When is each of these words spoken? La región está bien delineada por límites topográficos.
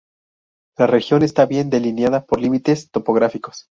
La 0.79 0.87
región 0.87 1.21
está 1.21 1.45
bien 1.45 1.69
delineada 1.69 2.25
por 2.25 2.39
límites 2.41 2.89
topográficos. 2.89 3.69